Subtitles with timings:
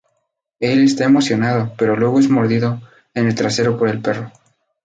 [0.59, 2.81] Él está emocionado, pero luego es mordido
[3.13, 4.31] en el trasero por el perro.